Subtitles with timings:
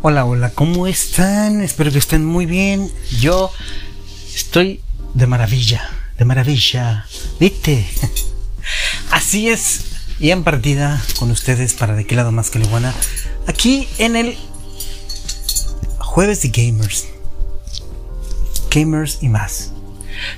[0.00, 1.60] Hola, hola, ¿cómo están?
[1.60, 2.88] Espero que estén muy bien.
[3.18, 3.50] Yo
[4.32, 4.80] estoy
[5.14, 7.04] de maravilla, de maravilla.
[7.40, 7.84] ¿Viste?
[9.10, 9.86] Así es.
[10.20, 12.94] Y en partida con ustedes para de qué lado más que iguana.
[13.48, 14.38] Aquí en el
[15.98, 17.08] jueves de gamers.
[18.70, 19.72] Gamers y más.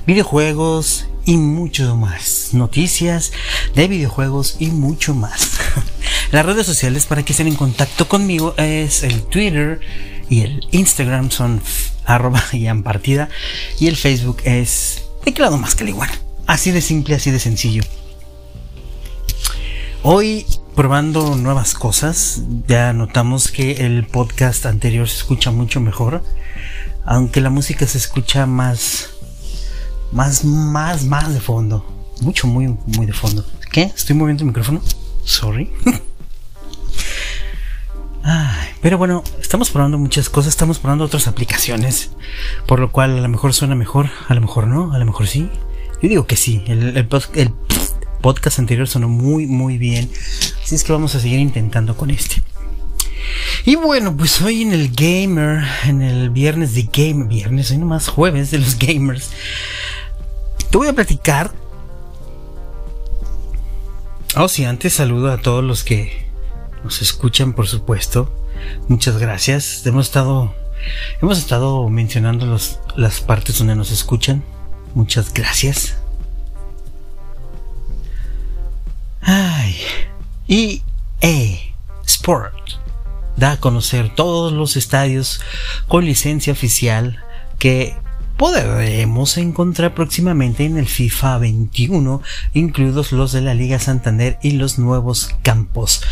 [0.06, 2.54] Videojuegos y mucho más.
[2.54, 3.32] Noticias
[3.74, 5.49] de videojuegos y mucho más.
[6.32, 9.80] Las redes sociales para que estén en contacto conmigo es el Twitter
[10.28, 11.60] y el Instagram son
[12.04, 13.28] arroba y partida
[13.80, 16.12] y el Facebook es de qué lado más que la iguana.
[16.46, 17.82] Así de simple, así de sencillo.
[20.04, 26.22] Hoy probando nuevas cosas, ya notamos que el podcast anterior se escucha mucho mejor,
[27.04, 29.10] aunque la música se escucha más,
[30.12, 31.84] más, más, más de fondo,
[32.20, 33.44] mucho, muy, muy de fondo.
[33.72, 33.82] ¿Qué?
[33.82, 34.80] ¿Estoy moviendo el micrófono?
[35.24, 35.72] Sorry.
[38.82, 42.10] pero bueno, estamos probando muchas cosas, estamos probando otras aplicaciones,
[42.66, 45.26] por lo cual a lo mejor suena mejor, a lo mejor no, a lo mejor
[45.26, 45.50] sí.
[46.02, 47.06] Yo digo que sí, el,
[48.22, 50.10] podcast anterior sonó muy, muy bien,
[50.62, 52.42] así es que vamos a seguir intentando con este.
[53.66, 58.08] Y bueno, pues hoy en el Gamer, en el viernes de Game, viernes, hoy nomás
[58.08, 59.30] jueves de los gamers,
[60.70, 61.52] te voy a platicar.
[64.36, 66.26] Oh, sí, antes saludo a todos los que
[66.82, 68.32] nos escuchan, por supuesto.
[68.88, 69.86] Muchas gracias.
[69.86, 70.54] Hemos estado,
[71.20, 72.58] hemos estado mencionando
[72.96, 74.42] las partes donde nos escuchan.
[74.94, 75.96] Muchas gracias.
[79.22, 79.76] Ay.
[80.46, 80.82] Y
[81.20, 81.74] E
[82.06, 82.54] Sport
[83.36, 85.40] da a conocer todos los estadios
[85.88, 87.22] con licencia oficial
[87.58, 87.94] que
[88.36, 92.22] podremos encontrar próximamente en el FIFA 21,
[92.54, 96.02] incluidos los de la Liga Santander y los nuevos campos.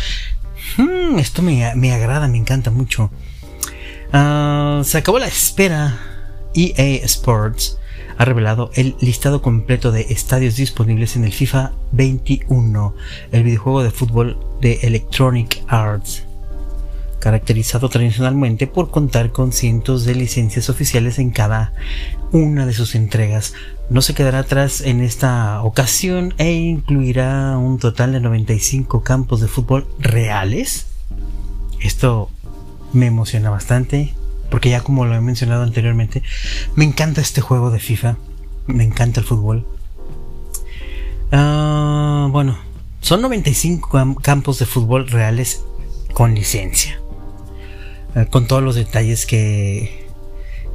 [0.77, 3.11] Hmm, esto me, agrada, me encanta mucho.
[4.13, 5.99] Ah, se acabó la espera.
[6.55, 7.77] EA Sports
[8.17, 12.95] ha revelado el listado completo de estadios disponibles en el FIFA 21,
[13.31, 16.23] el videojuego de fútbol de Electronic Arts
[17.19, 21.73] caracterizado tradicionalmente por contar con cientos de licencias oficiales en cada
[22.31, 23.53] una de sus entregas.
[23.89, 29.47] No se quedará atrás en esta ocasión e incluirá un total de 95 campos de
[29.47, 30.87] fútbol reales.
[31.79, 32.29] Esto
[32.93, 34.13] me emociona bastante
[34.49, 36.23] porque ya como lo he mencionado anteriormente,
[36.75, 38.17] me encanta este juego de FIFA,
[38.67, 39.65] me encanta el fútbol.
[41.31, 42.57] Ah, bueno,
[43.01, 45.63] son 95 campos de fútbol reales
[46.13, 46.99] con licencia.
[48.15, 50.08] Eh, con todos los detalles que,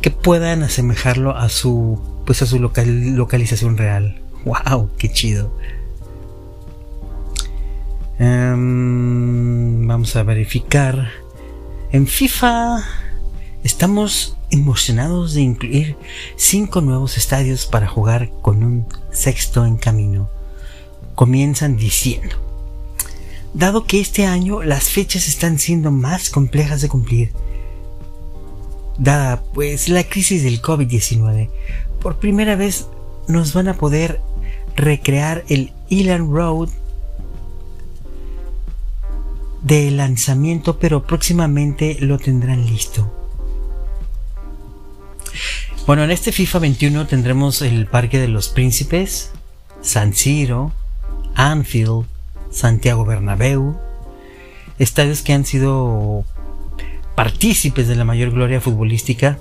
[0.04, 4.20] que puedan asemejarlo a su, pues a su localización real.
[4.44, 4.91] ¡Wow!
[4.98, 5.56] ¡Qué chido!
[8.19, 11.09] Em, vamos a verificar.
[11.91, 12.84] En FIFA
[13.62, 15.97] estamos emocionados de incluir
[16.37, 20.28] cinco nuevos estadios para jugar con un sexto en camino.
[21.14, 22.37] Comienzan diciendo
[23.54, 27.32] dado que este año las fechas están siendo más complejas de cumplir.
[28.99, 31.50] Dada pues la crisis del COVID-19,
[32.00, 32.87] por primera vez
[33.27, 34.21] nos van a poder
[34.77, 36.69] recrear el Elan Road
[39.62, 43.10] de lanzamiento, pero próximamente lo tendrán listo.
[45.87, 49.32] Bueno, en este FIFA 21 tendremos el Parque de los Príncipes,
[49.82, 50.72] San Siro,
[51.34, 52.06] Anfield,
[52.50, 53.76] Santiago Bernabéu,
[54.78, 56.25] estadios que han sido
[57.14, 59.38] partícipes de la mayor gloria futbolística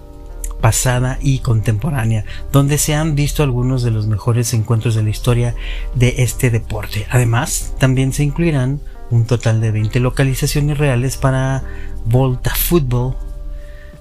[0.61, 2.23] pasada y contemporánea,
[2.53, 5.56] donde se han visto algunos de los mejores encuentros de la historia
[5.94, 7.06] de este deporte.
[7.09, 8.79] Además, también se incluirán
[9.11, 11.63] un total de 20 localizaciones reales para
[12.06, 13.16] Volta Fútbol,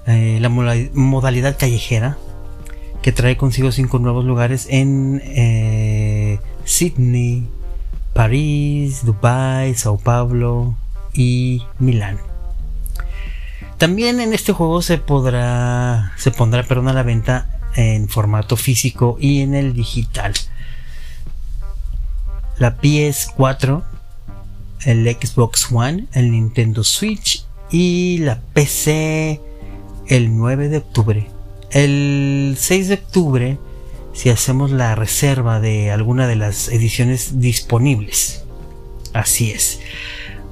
[0.07, 2.17] eh, la modalidad callejera,
[3.01, 7.45] que trae consigo cinco nuevos lugares en eh, Sydney,
[8.13, 10.77] París, Dubai, Sao Paulo
[11.13, 12.32] y Milán.
[13.83, 19.17] También en este juego se podrá se pondrá perdón, a la venta en formato físico
[19.19, 20.31] y en el digital.
[22.59, 23.83] La PS4,
[24.85, 29.41] el Xbox One, el Nintendo Switch y la PC
[30.07, 31.27] el 9 de octubre.
[31.71, 33.57] El 6 de octubre
[34.13, 38.45] si hacemos la reserva de alguna de las ediciones disponibles.
[39.11, 39.81] Así es.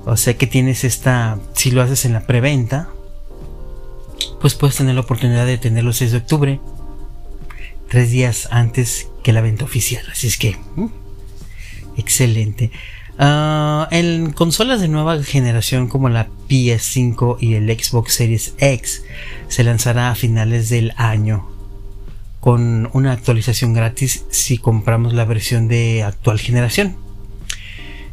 [0.04, 2.90] O sea que tienes esta, si lo haces en la preventa,
[4.40, 6.60] pues puedes tener la oportunidad de tenerlo el 6 de octubre,
[7.90, 10.04] tres días antes que la venta oficial.
[10.12, 10.88] Así es que, mm,
[11.98, 12.72] excelente.
[13.20, 19.04] Ah, en consolas de nueva generación como la PS5 y el Xbox Series X
[19.48, 21.48] se lanzará a finales del año
[22.40, 26.98] con una actualización gratis si compramos la versión de actual generación.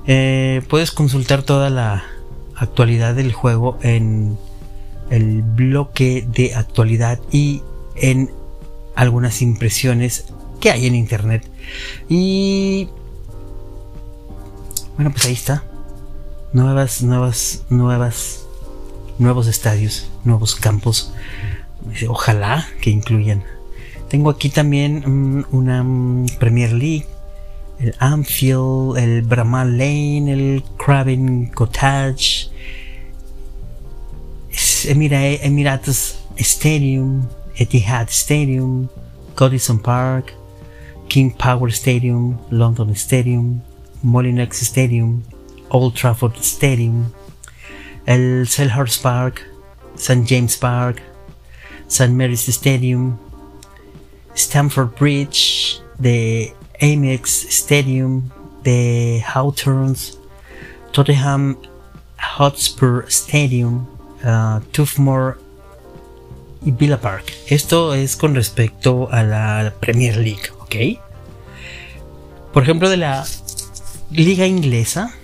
[0.06, 2.04] Eh, puedes consultar toda la
[2.54, 4.36] actualidad del juego en
[5.10, 7.62] el bloque de actualidad y
[7.96, 8.30] en
[8.94, 10.26] algunas impresiones
[10.60, 11.48] que hay en internet.
[12.08, 12.88] Y
[14.96, 15.64] bueno, pues ahí está.
[16.52, 18.46] Nuevas, nuevas, nuevas,
[19.18, 21.12] nuevos estadios, nuevos campos.
[22.08, 23.44] Ojalá que incluyan.
[24.08, 27.06] Tengo aquí también mm, una mm, Premier League,
[27.78, 32.47] el Anfield, el Bramall Lane, el Craven Cottage,
[34.88, 38.88] Emirates Stadium, Etihad Stadium,
[39.34, 40.32] Goodison Park,
[41.08, 43.62] King Power Stadium, London Stadium,
[44.04, 45.24] Molinex Stadium,
[45.70, 47.12] Old Trafford Stadium,
[48.06, 49.44] el Selhurst Park,
[49.96, 50.26] St.
[50.26, 51.02] James Park,
[51.88, 52.12] St.
[52.12, 53.18] Mary's Stadium,
[54.34, 58.30] Stamford Bridge, the Amex Stadium,
[58.62, 60.16] the Hawthorns,
[60.92, 61.56] Tottenham
[62.16, 63.86] Hotspur Stadium,
[64.24, 65.36] uh, Tufmore
[66.64, 67.32] y Villa Park.
[67.46, 71.00] Esto es con respecto a la Premier League, ¿ok?
[72.52, 73.24] Por ejemplo, de la
[74.10, 75.14] liga inglesa,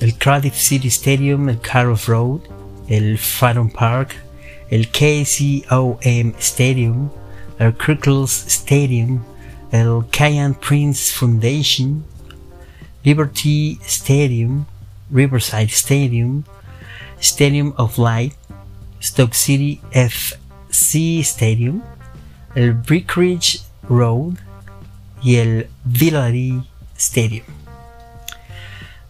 [0.00, 2.40] el Cardiff City Stadium, el Cardiff Road,
[2.88, 4.14] el Farron Park,
[4.70, 7.10] el KCOM Stadium,
[7.58, 9.22] el Crickles Stadium,
[9.72, 12.04] el Cayenne Prince Foundation,
[13.04, 14.66] Liberty Stadium,
[15.10, 16.44] Riverside Stadium,
[17.20, 18.34] Stadium of Light,
[19.00, 21.82] Stoke City FC Stadium,
[22.54, 24.38] el Brickridge Road
[25.22, 26.62] y el Villari
[26.96, 27.58] Stadium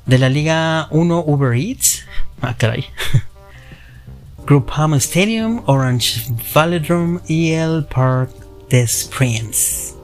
[0.09, 2.05] de la Liga 1 Uber Eats.
[2.41, 2.87] Ah, caray.
[4.47, 6.23] Group Home Stadium, Orange
[6.55, 8.31] Velodrome y el Park
[8.71, 9.95] des Princes.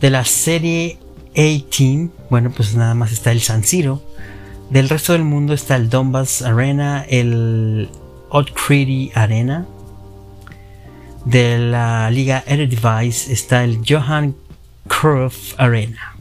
[0.00, 0.98] De la serie
[1.34, 4.02] 18, bueno, pues nada más está el San Siro.
[4.70, 7.88] Del resto del mundo está el Donbass Arena, el
[8.28, 9.66] Old Creedy Arena.
[11.24, 14.36] De la Liga Eredivisie está el Johan
[14.86, 16.14] Cruyff Arena.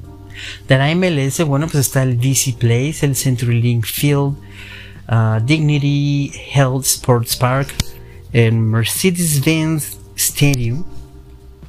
[0.67, 4.35] De la MLS, bueno, pues está el DC Place, el CenturyLink Field,
[5.09, 7.71] uh, Dignity Health Sports Park,
[8.33, 10.83] el Mercedes-Benz Stadium,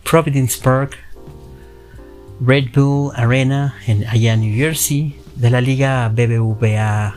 [0.02, 0.96] Providence Park,
[2.40, 7.16] Red Bull Arena en allá New Jersey, de la liga BBVA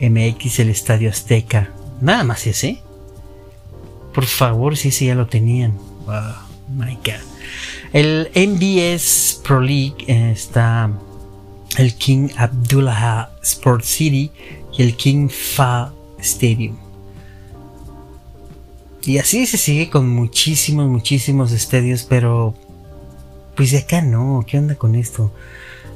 [0.00, 1.70] MX, el Estadio Azteca.
[2.00, 2.82] Nada más ese.
[4.12, 5.78] Por favor, si ese ya lo tenían.
[6.06, 6.34] Wow,
[6.74, 7.22] my God.
[7.92, 10.90] El MBS Pro League eh, está
[11.76, 14.32] el King Abdullah Sports City
[14.76, 16.76] y el King Fa Stadium.
[19.02, 22.54] Y así se sigue con muchísimos, muchísimos estadios, pero
[23.54, 25.32] pues de acá no, ¿qué onda con esto?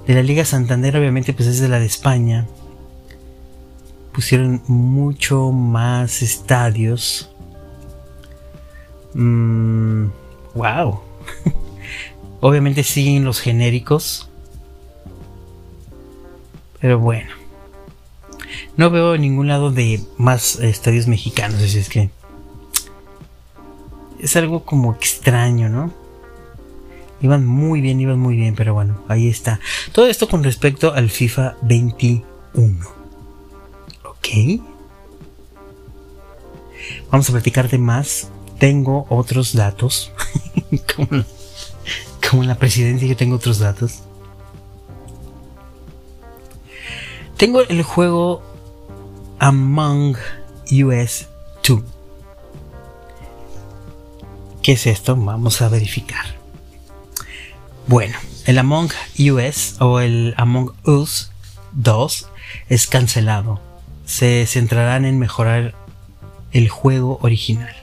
[0.06, 2.46] De la Liga Santander obviamente pues es de la de España.
[4.12, 7.30] Pusieron mucho más estadios.
[9.14, 10.06] Mm,
[10.54, 11.00] wow.
[12.40, 14.28] Obviamente siguen los genéricos.
[16.80, 17.30] Pero bueno.
[18.76, 22.10] No veo ningún lado de más estadios mexicanos, así es que...
[24.18, 26.03] Es algo como extraño, ¿no?
[27.24, 29.58] Iban muy bien, iban muy bien, pero bueno, ahí está.
[29.92, 32.86] Todo esto con respecto al FIFA 21.
[34.04, 34.60] ¿Ok?
[37.10, 38.28] Vamos a platicarte más.
[38.58, 40.12] Tengo otros datos.
[42.30, 44.02] como en la presidencia yo tengo otros datos.
[47.38, 48.42] Tengo el juego
[49.38, 50.14] Among
[50.70, 51.26] Us
[51.66, 51.82] 2.
[54.60, 55.16] ¿Qué es esto?
[55.16, 56.33] Vamos a verificar.
[57.86, 61.30] Bueno, el Among Us o el Among Us
[61.72, 62.28] 2
[62.70, 63.60] es cancelado.
[64.06, 65.74] Se centrarán en mejorar
[66.52, 67.74] el juego original.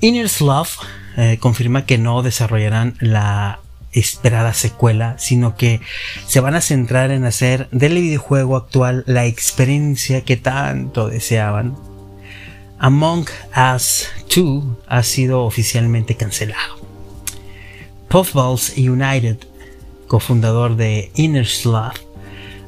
[0.00, 0.76] Inner Love
[1.16, 3.60] eh, confirma que no desarrollarán la
[3.92, 5.80] esperada secuela, sino que
[6.26, 11.76] se van a centrar en hacer del videojuego actual la experiencia que tanto deseaban.
[12.78, 13.26] Among
[13.74, 16.83] Us 2 ha sido oficialmente cancelado.
[18.08, 19.38] Puffballs United,
[20.06, 21.98] cofundador de Inner Sloth,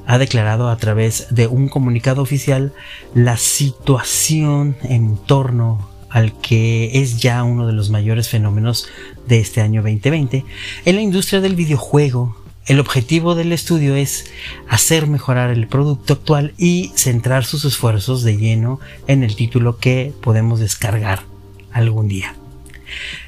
[0.07, 2.73] ha declarado a través de un comunicado oficial
[3.14, 8.88] la situación en torno al que es ya uno de los mayores fenómenos
[9.26, 10.45] de este año 2020
[10.85, 14.25] en la industria del videojuego el objetivo del estudio es
[14.69, 20.12] hacer mejorar el producto actual y centrar sus esfuerzos de lleno en el título que
[20.21, 21.23] podemos descargar
[21.71, 22.35] algún día.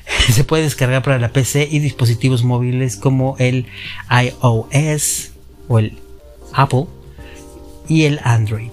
[0.33, 3.67] Se puede descargar para la PC y dispositivos móviles como el
[4.11, 5.31] iOS
[5.69, 5.99] o el
[6.53, 6.87] Apple
[7.89, 8.71] y el Android.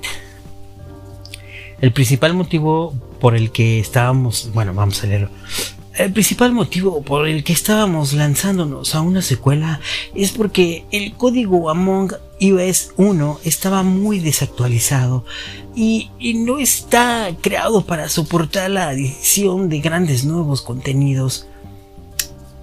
[1.82, 5.30] El principal motivo por el que estábamos, bueno, vamos a leerlo.
[5.94, 9.80] El principal motivo por el que estábamos lanzándonos a una secuela
[10.14, 15.26] es porque el código Among Us 1 estaba muy desactualizado
[15.76, 16.10] y,
[16.46, 21.48] no está creado para soportar la adición de grandes nuevos contenidos.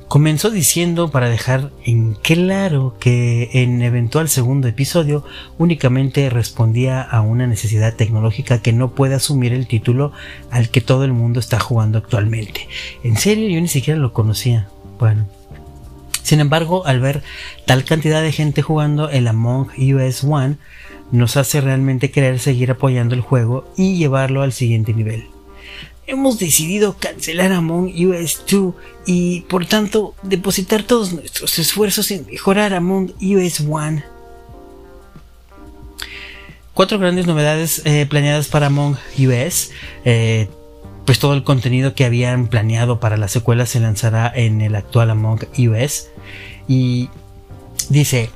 [0.09, 5.25] Comenzó diciendo para dejar en claro que en eventual segundo episodio
[5.57, 10.13] únicamente respondía a una necesidad tecnológica que no puede asumir el título
[10.51, 12.69] al que todo el mundo está jugando actualmente.
[13.05, 14.69] En serio, yo ni siquiera lo conocía.
[14.99, 15.27] Bueno.
[16.23, 17.23] Sin embargo, al ver
[17.67, 20.57] tal cantidad de gente jugando el Among Us One,
[21.13, 25.27] nos hace realmente querer seguir apoyando el juego y llevarlo al siguiente nivel
[26.07, 28.75] hemos decidido cancelar Among Us 2
[29.07, 34.03] y por tanto depositar todos nuestros esfuerzos en mejorar Among Us 1.
[36.75, 39.71] Cuatro grandes novedades eh, planeadas para Among Us.
[40.05, 40.49] Eh,
[41.05, 45.11] pues todo el contenido que habían planeado para la secuela se lanzará en el actual
[45.11, 46.09] Among Us.
[46.69, 47.11] Y
[47.89, 48.31] dice,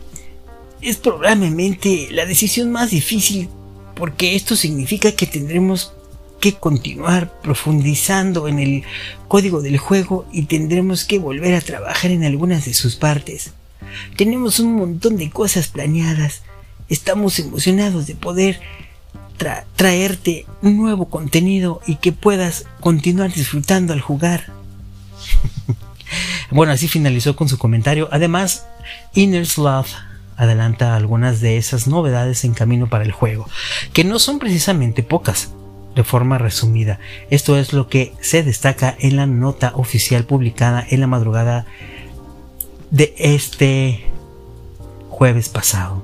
[0.80, 3.48] es probablemente la decisión más difícil
[3.94, 5.92] porque esto significa que tendremos
[6.40, 8.82] que continuar profundizando en el
[9.26, 13.52] código del juego y tendremos que volver a trabajar en algunas de sus partes.
[14.16, 16.42] Tenemos un montón de cosas planeadas.
[16.88, 18.60] Estamos emocionados de poder
[19.76, 24.52] traerte nuevo contenido y que puedas continuar disfrutando al jugar.
[26.50, 28.08] bueno, así finalizó con su comentario.
[28.12, 28.66] Además,
[29.14, 29.88] Inner Sloth
[30.36, 33.48] adelanta algunas de esas novedades en camino para el juego,
[33.92, 35.50] que no son precisamente pocas
[35.94, 37.00] de forma resumida.
[37.30, 41.66] Esto es lo que se destaca en la nota oficial publicada en la madrugada
[42.90, 44.06] de este
[45.08, 46.02] jueves pasado.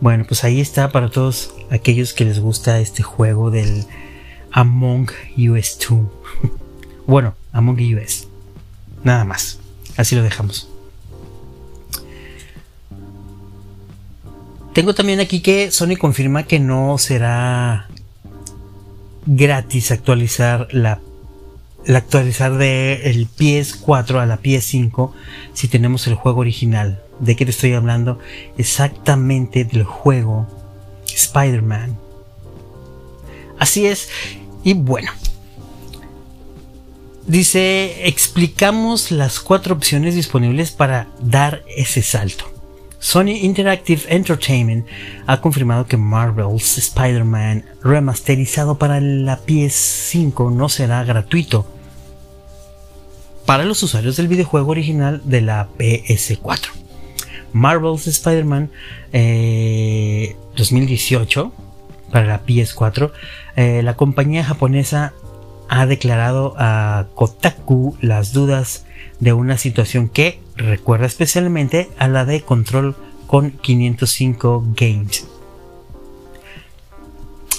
[0.00, 3.86] Bueno, pues ahí está para todos aquellos que les gusta este juego del
[4.50, 6.00] Among Us 2.
[7.06, 8.26] bueno, Among Us.
[9.04, 9.58] Nada más.
[9.96, 10.68] Así lo dejamos.
[14.76, 17.88] Tengo también aquí que Sony confirma que no será
[19.24, 21.00] gratis actualizar la,
[21.88, 25.12] actualizar de el PS4 a la PS5
[25.54, 27.00] si tenemos el juego original.
[27.20, 28.18] ¿De qué te estoy hablando?
[28.58, 30.46] Exactamente del juego
[31.06, 31.98] Spider-Man.
[33.58, 34.10] Así es.
[34.62, 35.10] Y bueno.
[37.26, 42.55] Dice, explicamos las cuatro opciones disponibles para dar ese salto.
[42.98, 44.86] Sony Interactive Entertainment
[45.26, 51.66] ha confirmado que Marvel's Spider-Man remasterizado para la PS5 no será gratuito
[53.46, 56.68] para los usuarios del videojuego original de la PS4.
[57.52, 58.70] Marvel's Spider-Man
[59.12, 61.50] 2018 eh,
[62.10, 63.12] para la PS4,
[63.56, 65.14] eh, la compañía japonesa
[65.68, 68.84] ha declarado a Kotaku las dudas
[69.20, 72.96] de una situación que recuerda especialmente a la de control
[73.26, 75.26] con 505 Games.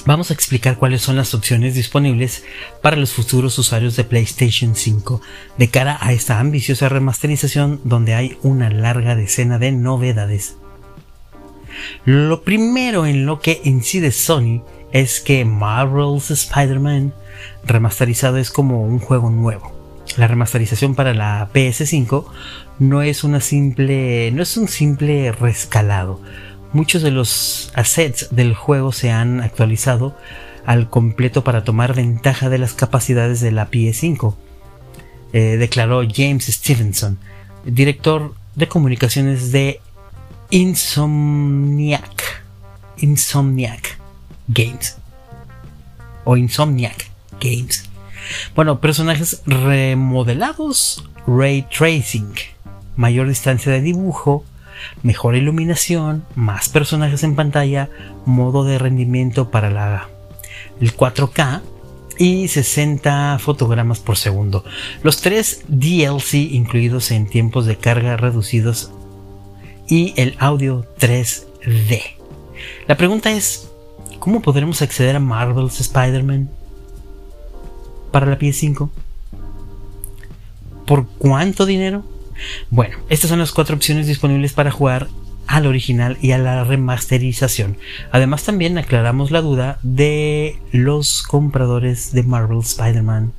[0.05, 2.45] Vamos a explicar cuáles son las opciones disponibles
[2.81, 5.21] para los futuros usuarios de PlayStation 5
[5.57, 10.55] de cara a esta ambiciosa remasterización donde hay una larga decena de novedades.
[12.05, 14.63] Lo primero en lo que incide Sony
[14.93, 17.13] es que Marvel's Spider-Man
[17.65, 19.76] remasterizado es como un juego nuevo
[20.15, 22.25] la remasterización para la PS5
[22.79, 26.21] no es una simple no es un simple rescalado.
[26.73, 30.15] Muchos de los assets del juego se han actualizado
[30.65, 34.35] al completo para tomar ventaja de las capacidades de la PS5,
[35.31, 37.17] eh, declaró James Stevenson,
[37.65, 39.79] director de comunicaciones de
[40.49, 42.43] Insomniac,
[42.97, 43.97] Insomniac
[44.47, 44.97] Games
[46.25, 47.09] o Insomniac
[47.39, 47.89] Games.
[48.55, 52.33] Bueno, personajes remodelados, ray tracing,
[52.95, 54.43] mayor distancia de dibujo,
[55.03, 57.89] mejor iluminación, más personajes en pantalla,
[58.25, 60.09] modo de rendimiento para la,
[60.79, 61.61] el 4K
[62.17, 64.63] y 60 fotogramas por segundo.
[65.03, 68.91] Los tres DLC incluidos en tiempos de carga reducidos
[69.87, 72.01] y el audio 3D.
[72.87, 73.69] La pregunta es,
[74.19, 76.49] ¿cómo podremos acceder a Marvel's Spider-Man?
[78.11, 78.89] Para la PS5.
[80.85, 82.03] ¿Por cuánto dinero?
[82.69, 85.07] Bueno, estas son las cuatro opciones disponibles para jugar
[85.47, 87.77] al original y a la remasterización.
[88.11, 93.33] Además también aclaramos la duda de los compradores de Marvel Spider-Man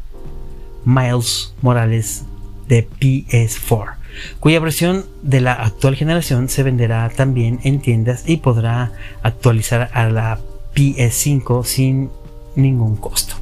[0.85, 2.25] Miles Morales
[2.67, 3.95] de PS4,
[4.41, 10.09] cuya versión de la actual generación se venderá también en tiendas y podrá actualizar a
[10.09, 10.39] la
[10.75, 12.11] PS5 sin
[12.57, 13.37] ningún costo.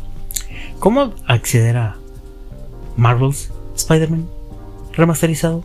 [0.79, 1.97] ¿Cómo acceder a
[2.97, 4.29] Marvel's Spider-Man
[4.93, 5.65] remasterizado?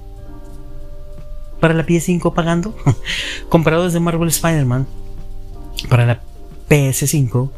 [1.62, 2.76] para la PS5 pagando.
[3.50, 4.86] Comprado desde Marvel Spider-Man
[5.88, 6.20] para la
[6.70, 7.50] PS5.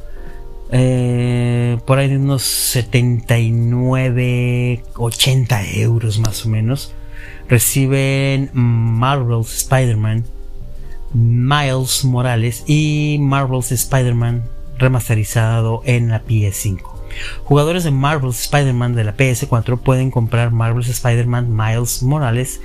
[0.71, 6.93] Eh, por ahí de unos 79, 80 euros más o menos.
[7.49, 10.25] Reciben Marvel's Spider-Man,
[11.13, 14.43] Miles Morales y Marvel's Spider-Man
[14.77, 16.92] remasterizado en la PS5.
[17.43, 22.59] Jugadores de Marvel's Spider-Man de la PS4 pueden comprar Marvel's Spider-Man Miles Morales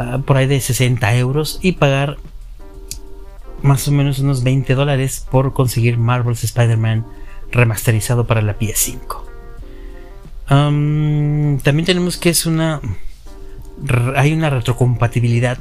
[0.00, 2.18] Ah, por ahí de 60 euros y pagar
[3.62, 7.04] más o menos unos 20 dólares por conseguir Marvel's Spider-Man
[7.50, 9.24] remasterizado para la PS5.
[10.46, 12.80] también tenemos que es una.
[14.14, 15.58] Hay una retrocompatibilidad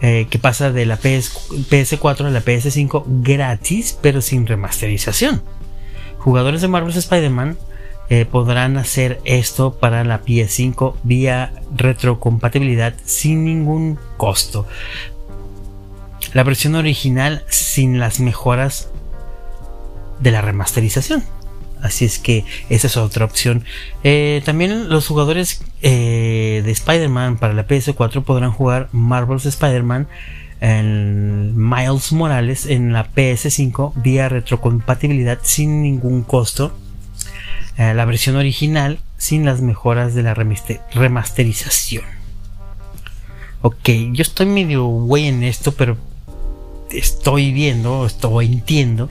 [0.00, 5.42] eh, que pasa de la PS, 4 a la PS5 gratis, pero sin remasterización.
[6.24, 7.58] Jugadores de Marvel's Spider-Man
[8.08, 14.66] eh, podrán hacer esto para la PS5 vía retrocompatibilidad sin ningún costo.
[16.32, 18.88] La versión original sin las mejoras
[20.20, 21.22] de la remasterización.
[21.82, 23.62] Así es que esa es otra opción.
[24.02, 30.08] Eh, también los jugadores eh, de Spider-Man para la PS4 podrán jugar Marvel's Spider-Man
[30.66, 36.74] Miles Morales en la PS5 vía retrocompatibilidad sin ningún costo
[37.76, 42.04] eh, la versión original sin las mejoras de la remasterización.
[43.62, 45.96] Ok, yo estoy medio güey en esto, pero
[46.90, 49.10] estoy viendo, estoy entiendo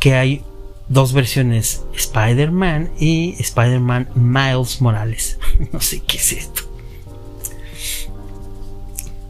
[0.00, 0.42] que hay
[0.88, 5.38] dos versiones, Spider-Man y Spider-Man Miles Morales.
[5.72, 6.62] no sé qué es esto.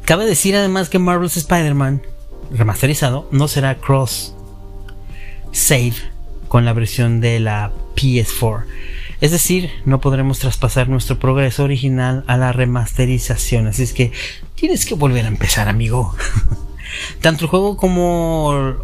[0.07, 2.01] Cabe decir además que Marvel's Spider-Man
[2.53, 4.37] remasterizado no será cross
[5.51, 5.97] save
[6.47, 8.67] con la versión de la PS4.
[9.21, 13.67] Es decir, no podremos traspasar nuestro progreso original a la remasterización.
[13.67, 14.13] Así es que
[14.55, 16.15] tienes que volver a empezar, amigo.
[17.21, 18.77] Tanto el juego como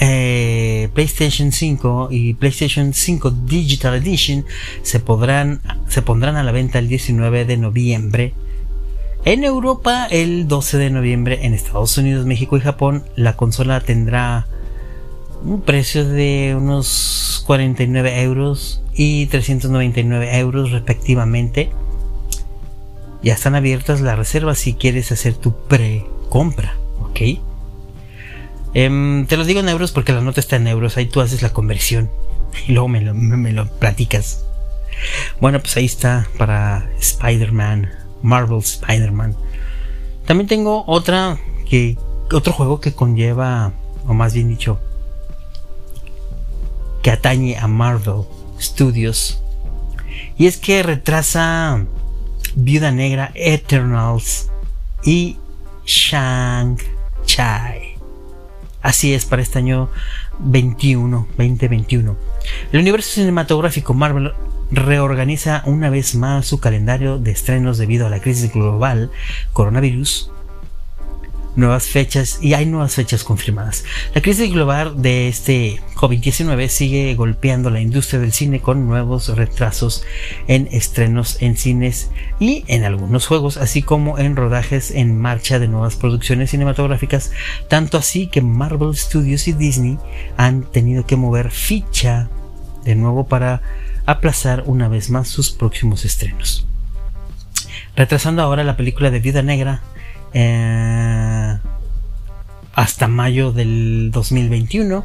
[0.00, 4.44] eh, PlayStation 5 y PlayStation 5 Digital Edition
[4.82, 8.34] se, podrán, se pondrán a la venta el 19 de noviembre.
[9.26, 14.46] En Europa el 12 de noviembre, en Estados Unidos, México y Japón, la consola tendrá
[15.42, 21.72] un precio de unos 49 euros y 399 euros respectivamente.
[23.20, 27.40] Ya están abiertas las reservas si quieres hacer tu pre-compra, ¿ok?
[28.74, 31.42] Em, te lo digo en euros porque la nota está en euros, ahí tú haces
[31.42, 32.12] la conversión
[32.68, 34.44] y luego me lo, me lo platicas.
[35.40, 39.36] Bueno, pues ahí está para Spider-Man, Marvel Spider-Man.
[40.26, 41.96] También tengo otra que
[42.32, 43.72] otro juego que conlleva,
[44.06, 44.78] o más bien dicho,
[47.02, 48.22] que atañe a Marvel
[48.60, 49.40] Studios.
[50.36, 51.84] Y es que retrasa
[52.54, 54.50] Viuda Negra, Eternals
[55.04, 55.36] y
[55.84, 56.86] Shang-Chi.
[58.82, 59.88] Así es para este año
[60.38, 62.16] 21, 2021.
[62.72, 64.32] El universo cinematográfico Marvel
[64.70, 69.10] reorganiza una vez más su calendario de estrenos debido a la crisis global
[69.52, 70.30] coronavirus
[71.56, 73.84] nuevas fechas y hay nuevas fechas confirmadas.
[74.14, 80.04] La crisis global de este COVID-19 sigue golpeando la industria del cine con nuevos retrasos
[80.46, 85.68] en estrenos en cines y en algunos juegos, así como en rodajes en marcha de
[85.68, 87.32] nuevas producciones cinematográficas,
[87.68, 89.98] tanto así que Marvel Studios y Disney
[90.36, 92.28] han tenido que mover ficha
[92.84, 93.62] de nuevo para
[94.06, 96.66] aplazar una vez más sus próximos estrenos.
[97.94, 99.82] Retrasando ahora la película de Viuda Negra,
[100.32, 101.58] eh,
[102.74, 105.04] hasta mayo del 2021.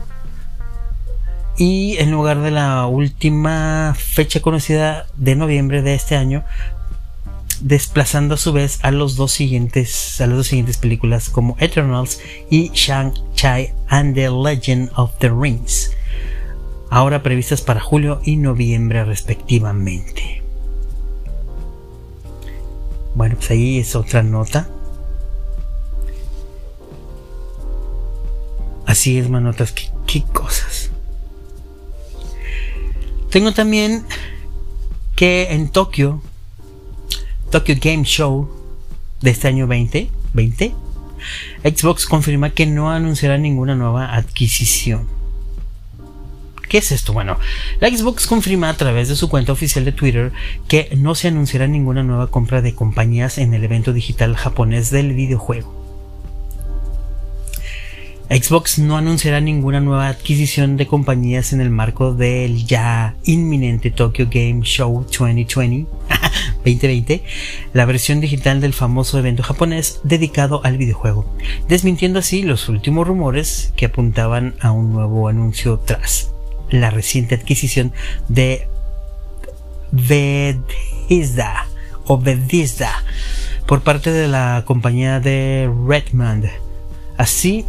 [1.57, 6.43] Y en lugar de la última fecha conocida de noviembre de este año,
[7.61, 12.19] desplazando a su vez a los dos siguientes a las dos siguientes películas como Eternals
[12.49, 15.91] y Shang-Chi and the Legend of the Rings
[16.91, 20.43] ahora previstas para julio y noviembre respectivamente
[23.15, 24.69] bueno pues ahí es otra nota
[28.91, 30.91] Así es, manotas, qué, qué cosas.
[33.29, 34.05] Tengo también
[35.15, 36.21] que en Tokio
[37.51, 38.49] Tokyo Game Show
[39.21, 40.73] de este año 2020,
[41.63, 45.20] Xbox confirma que no anunciará ninguna nueva adquisición.
[46.71, 47.11] ¿Qué es esto?
[47.11, 47.37] Bueno,
[47.81, 50.31] la Xbox confirma a través de su cuenta oficial de Twitter
[50.69, 55.11] que no se anunciará ninguna nueva compra de compañías en el evento digital japonés del
[55.13, 55.75] videojuego.
[58.29, 64.29] Xbox no anunciará ninguna nueva adquisición de compañías en el marco del ya inminente Tokyo
[64.31, 65.89] Game Show 2020,
[66.63, 67.23] 2020,
[67.73, 71.29] la versión digital del famoso evento japonés dedicado al videojuego,
[71.67, 76.31] desmintiendo así los últimos rumores que apuntaban a un nuevo anuncio tras
[76.71, 77.93] la reciente adquisición
[78.27, 78.67] de
[79.91, 81.67] Bethesda
[82.05, 82.91] o Bethesda
[83.67, 86.49] por parte de la compañía de Redmond.
[87.17, 87.65] Así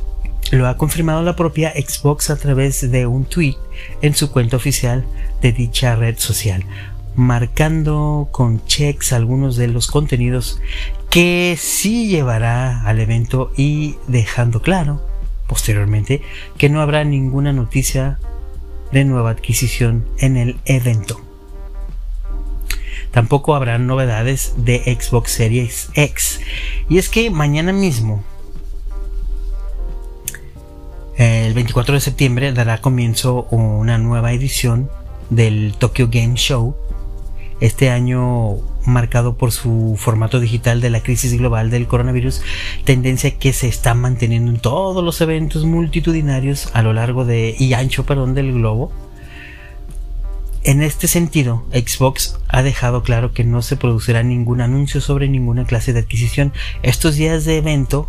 [0.50, 3.56] lo ha confirmado la propia Xbox a través de un tweet
[4.00, 5.04] en su cuenta oficial
[5.40, 6.64] de dicha red social,
[7.14, 10.60] marcando con checks algunos de los contenidos
[11.10, 15.02] que sí llevará al evento y dejando claro
[15.46, 16.22] posteriormente
[16.56, 18.18] que no habrá ninguna noticia
[18.92, 21.20] de nueva adquisición en el evento.
[23.10, 26.40] Tampoco habrá novedades de Xbox Series X.
[26.88, 28.24] Y es que mañana mismo
[31.16, 34.90] el 24 de septiembre dará comienzo una nueva edición
[35.28, 36.74] del Tokyo Game Show,
[37.60, 42.42] este año marcado por su formato digital de la crisis global del coronavirus,
[42.84, 47.74] tendencia que se está manteniendo en todos los eventos multitudinarios a lo largo de y
[47.74, 48.92] ancho, perdón, del globo.
[50.64, 55.64] En este sentido, Xbox ha dejado claro que no se producirá ningún anuncio sobre ninguna
[55.64, 58.08] clase de adquisición estos días de evento.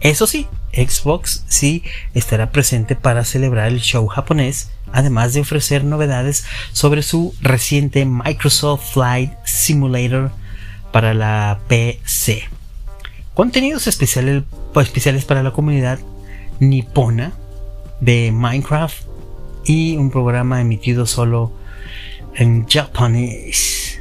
[0.00, 1.82] Eso sí, Xbox sí
[2.14, 8.92] estará presente para celebrar el show japonés, además de ofrecer novedades sobre su reciente Microsoft
[8.94, 10.32] Flight Simulator
[10.92, 12.48] para la PC.
[13.34, 14.44] Contenidos especiales,
[14.76, 15.98] especiales para la comunidad
[16.60, 17.32] nipona
[18.00, 19.04] de Minecraft
[19.64, 21.52] y un programa emitido solo
[22.34, 23.91] en japonés.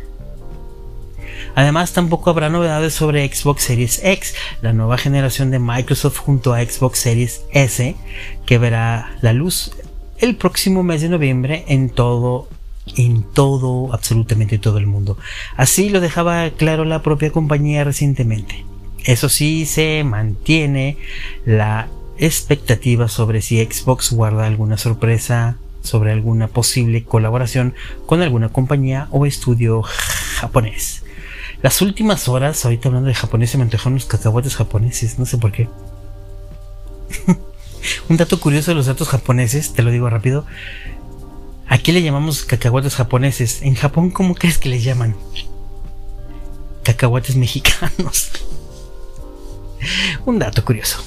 [1.56, 6.62] Además, tampoco habrá novedades sobre Xbox Series X, la nueva generación de Microsoft junto a
[6.62, 7.96] Xbox Series S,
[8.46, 9.72] que verá la luz
[10.20, 12.48] el próximo mes de noviembre en todo
[12.98, 15.18] en todo, absolutamente todo el mundo.
[15.56, 18.66] Así lo dejaba claro la propia compañía recientemente.
[19.04, 20.98] Eso sí, se mantiene
[21.46, 21.88] la
[22.18, 27.74] expectativa sobre si Xbox guarda alguna sorpresa sobre alguna posible colaboración
[28.06, 31.04] con alguna compañía o estudio japonés.
[31.62, 35.38] Las últimas horas, ahorita hablando de japonés, se me antojaron unos cacahuates japoneses, no sé
[35.38, 35.70] por qué.
[38.10, 40.46] Un dato curioso de los datos japoneses, te lo digo rápido.
[41.68, 43.62] Aquí le llamamos cacahuates japoneses.
[43.62, 45.16] En Japón, ¿cómo crees que le llaman?
[46.84, 48.32] Cacahuates mexicanos.
[50.26, 51.04] Un dato curioso.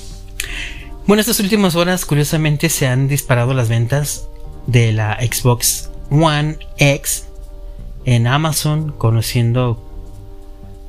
[1.07, 4.29] Bueno, estas últimas horas, curiosamente, se han disparado las ventas
[4.67, 7.27] de la Xbox One X
[8.05, 9.94] en Amazon, conociendo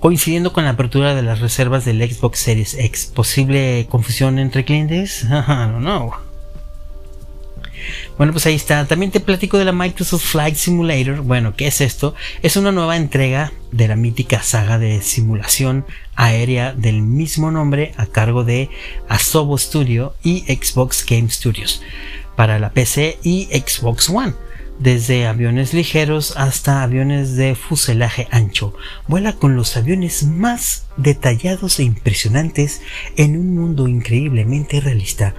[0.06, 3.08] coincidiendo con la apertura de las reservas del Xbox Series X.
[3.08, 5.24] ¿Posible confusión entre clientes?
[5.30, 6.12] no, no.
[8.16, 8.86] Bueno, pues ahí está.
[8.86, 11.22] También te platico de la Microsoft Flight Simulator.
[11.22, 12.14] Bueno, ¿qué es esto?
[12.44, 18.06] Es una nueva entrega de la mítica saga de simulación aérea del mismo nombre a
[18.06, 18.70] cargo de
[19.10, 21.82] Asobo Studio y Xbox Game Studios
[22.36, 24.36] para la PC y Xbox One
[24.80, 28.74] desde aviones ligeros hasta aviones de fuselaje ancho.
[29.08, 32.82] Vuela con los aviones más detallados e impresionantes
[33.16, 35.34] en un mundo increíblemente realista.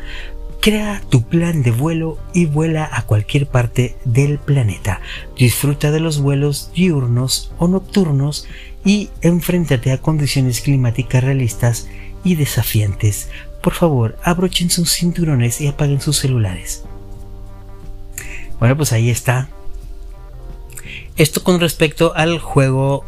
[0.61, 5.01] Crea tu plan de vuelo y vuela a cualquier parte del planeta.
[5.39, 8.49] Disfruta de los vuelos diurnos o nocturnos
[8.85, 11.89] y enfréntate a condiciones climáticas realistas
[12.25, 13.29] y desafiantes.
[13.63, 16.85] Por favor, abrochen sus cinturones y apaguen sus celulares.
[18.59, 19.49] Bueno, pues ahí está.
[21.17, 23.05] Esto con respecto al juego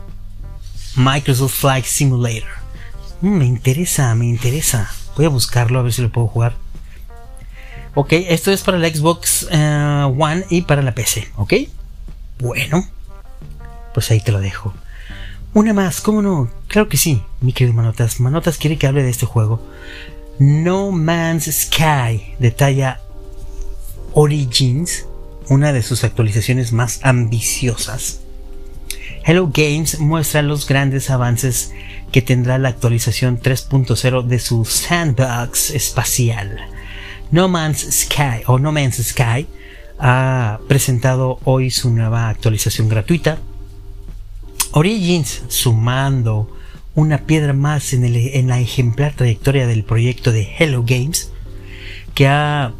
[0.96, 2.48] Microsoft Flight Simulator.
[3.20, 4.90] Mm, me interesa, me interesa.
[5.16, 6.54] Voy a buscarlo a ver si lo puedo jugar.
[7.94, 11.28] Ok, esto es para la Xbox eh, One y para la PC.
[11.36, 11.54] Ok,
[12.38, 12.86] bueno,
[13.92, 14.72] pues ahí te lo dejo.
[15.54, 16.50] Una más, ¿cómo no?
[16.68, 18.20] Claro que sí, mi querido Manotas.
[18.20, 19.60] Manotas quiere que hable de este juego.
[20.38, 23.00] No Man's Sky de talla
[24.12, 25.06] Origins
[25.48, 28.20] una de sus actualizaciones más ambiciosas.
[29.24, 31.72] Hello Games muestra los grandes avances
[32.12, 36.58] que tendrá la actualización 3.0 de su sandbox espacial.
[37.30, 39.46] No Man's Sky o No Man's Sky
[39.98, 43.38] ha presentado hoy su nueva actualización gratuita.
[44.72, 46.50] Origins, sumando
[46.94, 51.32] una piedra más en, la ejemplar trayectoria del proyecto de Hello Games,
[52.14, 52.72] que, ha,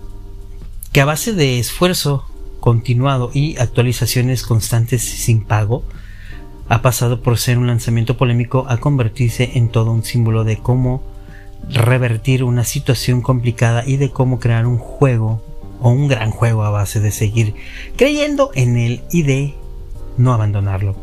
[0.92, 2.28] que a base de esfuerzo
[2.61, 5.85] continuado y actualizaciones constantes sin pago,
[6.68, 11.03] ha pasado por ser un lanzamiento polémico a convertirse en todo un símbolo de cómo
[11.71, 15.42] revertir una situación complicada y de cómo crear un juego
[15.81, 17.55] o un gran juego a base de seguir
[17.97, 19.55] creyendo en él y de
[20.16, 20.97] no abandonarlo.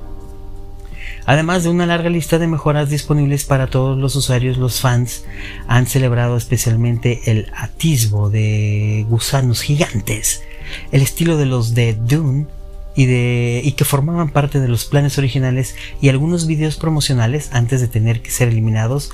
[1.26, 5.26] Además de una larga lista de mejoras disponibles para todos los usuarios, los fans
[5.68, 10.44] han celebrado especialmente el atisbo de gusanos gigantes,
[10.92, 12.48] el estilo de los de Dune
[12.96, 17.82] y, de, y que formaban parte de los planes originales y algunos videos promocionales antes
[17.82, 19.12] de tener que ser eliminados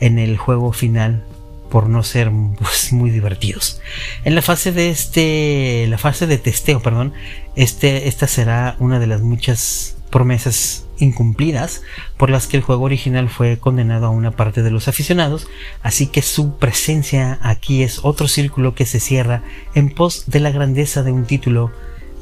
[0.00, 1.24] en el juego final
[1.70, 3.80] por no ser pues, muy divertidos.
[4.24, 7.12] En la fase de este, la fase de testeo, perdón,
[7.56, 11.82] este, esta será una de las muchas promesas incumplidas
[12.16, 15.48] por las que el juego original fue condenado a una parte de los aficionados,
[15.82, 19.42] así que su presencia aquí es otro círculo que se cierra
[19.74, 21.72] en pos de la grandeza de un título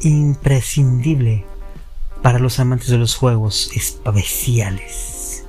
[0.01, 1.45] imprescindible
[2.23, 5.45] para los amantes de los juegos especiales.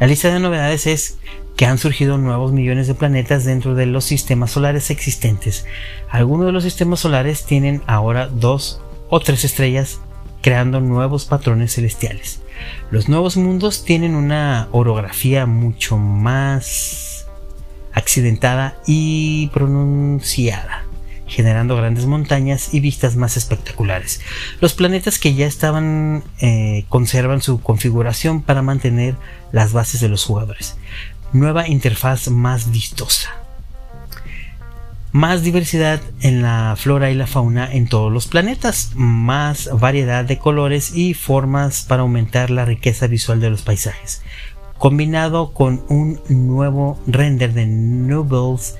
[0.00, 1.18] La lista de novedades es
[1.56, 5.66] que han surgido nuevos millones de planetas dentro de los sistemas solares existentes.
[6.10, 10.00] Algunos de los sistemas solares tienen ahora dos o tres estrellas
[10.42, 12.40] creando nuevos patrones celestiales.
[12.90, 17.26] Los nuevos mundos tienen una orografía mucho más
[17.92, 20.84] accidentada y pronunciada
[21.32, 24.20] generando grandes montañas y vistas más espectaculares.
[24.60, 29.16] Los planetas que ya estaban eh, conservan su configuración para mantener
[29.50, 30.76] las bases de los jugadores.
[31.32, 33.41] Nueva interfaz más vistosa.
[35.12, 40.38] Más diversidad en la flora y la fauna en todos los planetas, más variedad de
[40.38, 44.22] colores y formas para aumentar la riqueza visual de los paisajes,
[44.78, 48.76] combinado con un nuevo render de Nubbles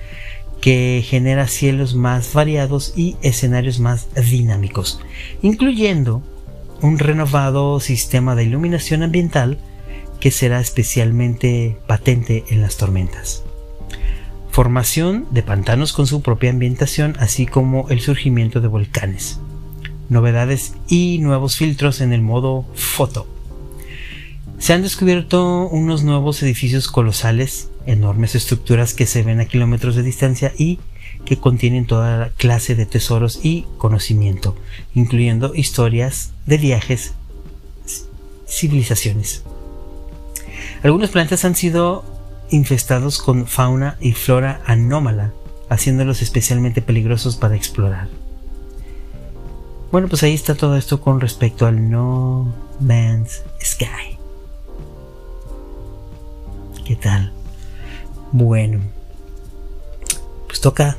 [0.62, 5.02] que genera cielos más variados y escenarios más dinámicos,
[5.42, 6.22] incluyendo
[6.80, 9.58] un renovado sistema de iluminación ambiental
[10.18, 13.41] que será especialmente patente en las tormentas.
[14.52, 19.40] Formación de pantanos con su propia ambientación, así como el surgimiento de volcanes.
[20.08, 23.26] Novedades y nuevos filtros en el modo foto
[24.62, 30.04] se han descubierto unos nuevos edificios colosales, enormes estructuras que se ven a kilómetros de
[30.04, 30.78] distancia y
[31.24, 34.54] que contienen toda clase de tesoros y conocimiento,
[34.94, 37.14] incluyendo historias de viajes,
[38.46, 39.42] civilizaciones.
[40.84, 42.04] Algunos planetas han sido
[42.52, 45.32] infestados con fauna y flora anómala,
[45.68, 48.08] haciéndolos especialmente peligrosos para explorar.
[49.90, 54.18] Bueno, pues ahí está todo esto con respecto al No Man's Sky.
[56.84, 57.32] ¿Qué tal?
[58.32, 58.80] Bueno,
[60.46, 60.96] pues toca,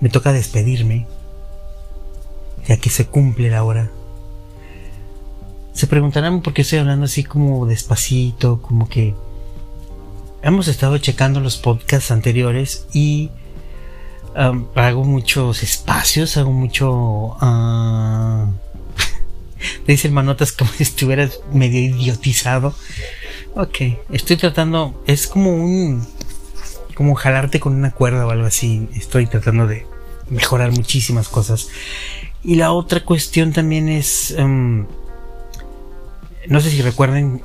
[0.00, 1.06] me toca despedirme,
[2.66, 3.90] ya que se cumple la hora.
[5.74, 9.14] Se preguntarán por qué estoy hablando así como despacito, como que
[10.46, 13.30] hemos estado checando los podcasts anteriores y
[14.36, 17.36] um, hago muchos espacios, hago mucho...
[17.46, 18.52] Uh,
[19.86, 22.74] dice manotas como si estuvieras medio idiotizado.
[23.54, 23.78] Ok,
[24.10, 26.06] estoy tratando, es como un,
[26.94, 28.88] como jalarte con una cuerda o algo así.
[28.94, 29.86] Estoy tratando de
[30.28, 31.68] mejorar muchísimas cosas.
[32.44, 34.86] Y la otra cuestión también es, em,
[36.46, 37.42] no sé si recuerden,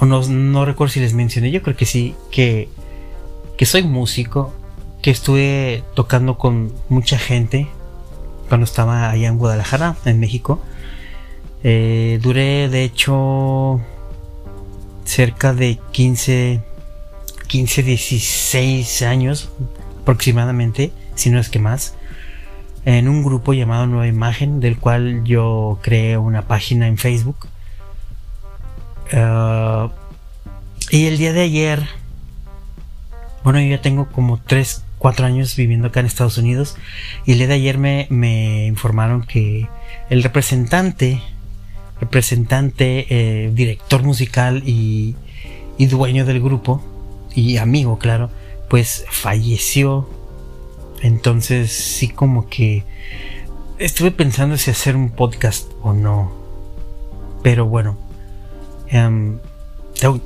[0.00, 2.68] o no, no recuerdo si les mencioné, yo creo que sí, que,
[3.56, 4.52] que soy músico,
[5.02, 7.68] que estuve tocando con mucha gente
[8.48, 10.60] cuando estaba allá en Guadalajara, en México.
[11.62, 13.80] Eh, duré, de hecho,
[15.04, 16.60] cerca de 15,
[17.46, 19.50] 15, 16 años
[20.02, 21.94] aproximadamente, si no es que más,
[22.84, 27.48] en un grupo llamado Nueva Imagen, del cual yo creé una página en Facebook.
[29.12, 29.90] Ah,
[30.90, 31.86] y el día de ayer,
[33.42, 36.76] bueno, yo ya tengo como 3, 4 años viviendo acá en Estados Unidos,
[37.24, 39.68] y el día de ayer me, me informaron que
[40.10, 41.20] el representante
[42.00, 45.16] representante, eh, director musical y,
[45.78, 46.82] y dueño del grupo,
[47.34, 48.30] y amigo, claro,
[48.68, 50.08] pues falleció.
[51.02, 52.84] Entonces sí como que
[53.78, 56.32] estuve pensando si hacer un podcast o no.
[57.42, 57.98] Pero bueno,
[58.94, 59.38] em,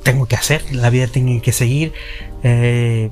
[0.03, 1.93] tengo, que hacer, la vida tiene que seguir.
[2.43, 3.09] Eh,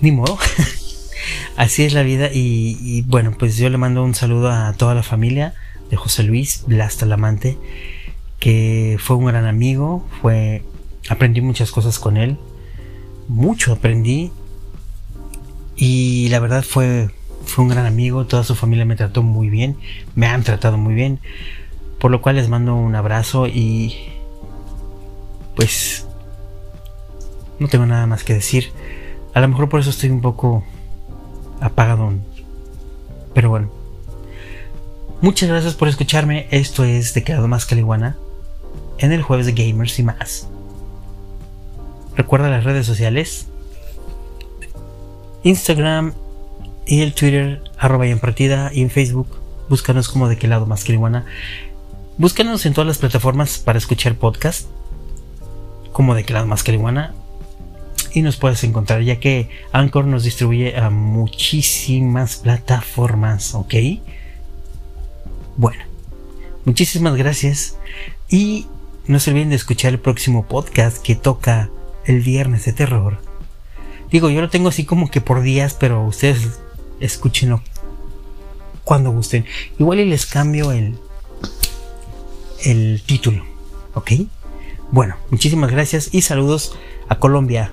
[0.00, 0.38] ni modo.
[1.56, 4.94] Así es la vida y, y, bueno, pues yo le mando un saludo a toda
[4.94, 5.54] la familia,
[5.90, 7.56] de José Luis Blas Talamante,
[8.40, 10.62] que fue un gran amigo, fue
[11.08, 12.36] aprendí muchas cosas con él,
[13.28, 14.32] mucho aprendí
[15.76, 17.10] y la verdad fue
[17.46, 19.76] fue un gran amigo, toda su familia me trató muy bien,
[20.14, 21.20] me han tratado muy bien,
[21.98, 23.94] por lo cual les mando un abrazo y
[25.54, 26.06] pues
[27.58, 28.72] no tengo nada más que decir.
[29.32, 30.64] A lo mejor por eso estoy un poco
[31.60, 32.12] apagado.
[33.32, 33.70] Pero bueno.
[35.20, 36.46] Muchas gracias por escucharme.
[36.50, 38.16] Esto es De Quedado Más Caliguana
[38.98, 40.48] en el jueves de Gamers y más.
[42.16, 43.46] Recuerda las redes sociales.
[45.42, 46.14] Instagram
[46.86, 49.28] y el Twitter arroba y en partida y en Facebook.
[49.68, 51.24] Búscanos como de qué lado más Caliguana.
[52.18, 54.68] Búscanos en todas las plataformas para escuchar podcast.
[55.94, 57.14] Como de más Caliguana
[58.12, 63.74] y nos puedes encontrar ya que Anchor nos distribuye a muchísimas plataformas, ¿ok?
[65.56, 65.84] Bueno,
[66.64, 67.76] muchísimas gracias
[68.28, 68.66] y
[69.06, 71.70] no se olviden de escuchar el próximo podcast que toca
[72.06, 73.20] el viernes de terror.
[74.10, 76.58] Digo, yo lo tengo así como que por días, pero ustedes
[76.98, 77.62] escúchenlo
[78.82, 79.44] cuando gusten.
[79.78, 80.98] Igual y les cambio el,
[82.64, 83.44] el título,
[83.94, 84.12] ¿ok?
[84.90, 86.76] Bueno, muchísimas gracias y saludos
[87.08, 87.72] a Colombia,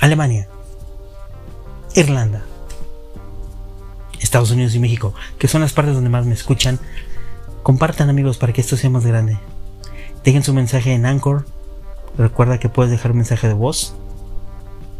[0.00, 0.48] Alemania,
[1.94, 2.42] Irlanda,
[4.20, 6.80] Estados Unidos y México, que son las partes donde más me escuchan.
[7.62, 9.38] Compartan amigos para que esto sea más grande.
[10.24, 11.46] Dejen su mensaje en Anchor.
[12.18, 13.94] Recuerda que puedes dejar un mensaje de voz.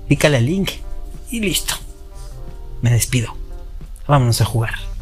[0.09, 0.71] Pícale al link
[1.31, 1.75] y listo.
[2.83, 3.35] Me despido.
[4.07, 4.94] Vámonos a jugar.